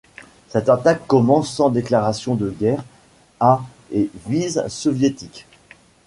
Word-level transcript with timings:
Cette 0.49 0.67
attaque 0.67 1.05
commence 1.05 1.53
sans 1.53 1.69
déclaration 1.69 2.33
de 2.33 2.49
guerre 2.49 2.83
à 3.39 3.61
et 3.91 4.09
vise 4.25 4.65
soviétiques. 4.67 5.45